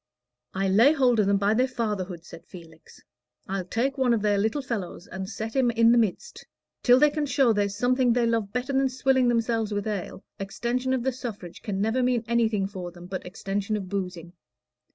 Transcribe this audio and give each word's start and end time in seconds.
"I'll 0.55 0.71
lay 0.71 0.93
hold 0.93 1.19
of 1.19 1.27
them 1.27 1.37
by 1.37 1.53
their 1.53 1.67
fatherhood," 1.67 2.25
said 2.25 2.47
Felix; 2.47 3.01
"I'll 3.47 3.65
take 3.65 3.99
one 3.99 4.15
of 4.15 4.23
their 4.23 4.39
little 4.39 4.63
fellows 4.63 5.05
and 5.05 5.29
set 5.29 5.55
him 5.55 5.69
in 5.69 5.91
the 5.91 5.99
midst. 5.99 6.43
Till 6.81 6.97
they 6.97 7.11
can 7.11 7.27
show 7.27 7.53
there's 7.53 7.75
something 7.77 8.11
they 8.13 8.25
love 8.25 8.51
better 8.51 8.73
than 8.73 8.89
swilling 8.89 9.27
themselves 9.27 9.71
with 9.71 9.85
ale, 9.85 10.23
extension 10.39 10.93
of 10.93 11.03
the 11.03 11.11
suffrage 11.11 11.61
can 11.61 11.79
never 11.81 12.01
mean 12.01 12.23
anything 12.27 12.65
for 12.65 12.89
them 12.91 13.05
but 13.05 13.27
extension 13.27 13.77
of 13.77 13.89
boozing. 13.89 14.33